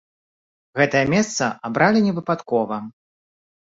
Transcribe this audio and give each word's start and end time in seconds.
Гэтае 0.81 1.03
месца 1.13 1.53
абралі 1.71 2.05
невыпадкова. 2.09 2.85